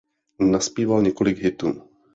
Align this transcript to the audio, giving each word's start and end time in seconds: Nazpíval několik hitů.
Nazpíval 0.39 1.01
několik 1.03 1.37
hitů. 1.39 1.81